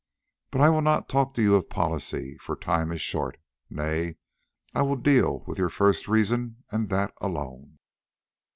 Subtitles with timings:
[0.49, 3.37] But I will not talk to you of policy, for time is short.
[3.69, 4.15] Nay,
[4.73, 7.77] I will deal with your first reason and that alone.